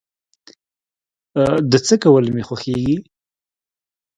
د 1.71 1.73
څه 1.85 1.95
کول 2.03 2.25
مې 2.35 2.43
خوښيږي؟ 2.47 2.97